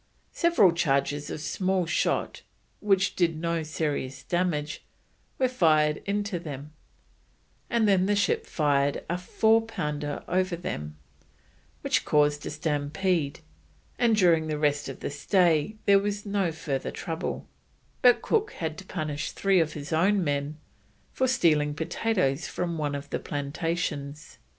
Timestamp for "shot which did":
1.85-3.37